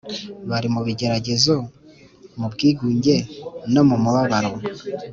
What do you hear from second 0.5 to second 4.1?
mu bigeragezo, mu bwigunge no mu